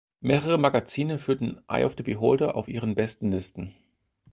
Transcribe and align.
Mehrere 0.21 0.57
Magazine 0.57 1.19
führten 1.19 1.61
"Eye 1.67 1.85
of 1.85 1.93
the 1.95 2.01
Beholder" 2.01 2.55
auf 2.55 2.67
Ihren 2.67 2.95
Bestenlisten. 2.95 3.75